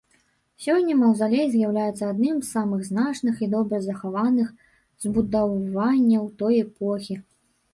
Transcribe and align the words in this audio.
Сёння 0.63 0.93
маўзалей 1.01 1.43
з'яўляецца 1.55 2.03
адным 2.13 2.39
з 2.41 2.47
самых 2.55 2.81
значных 2.89 3.35
і 3.49 3.51
добра 3.55 3.83
захаваных 3.91 4.47
збудаванняў 5.07 6.23
той 6.41 6.53
эпохі. 6.67 7.15